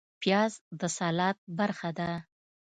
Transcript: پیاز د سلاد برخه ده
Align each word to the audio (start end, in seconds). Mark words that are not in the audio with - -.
پیاز 0.21 0.53
د 0.79 0.81
سلاد 0.97 1.37
برخه 1.57 1.89
ده 1.97 2.09